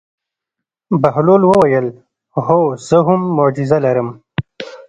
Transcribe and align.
بهلول 1.01 1.41
وویل: 1.47 1.87
هو 2.47 2.59
زه 2.87 2.97
هم 3.07 3.21
معجزه 3.37 3.77
لرم. 3.85 4.09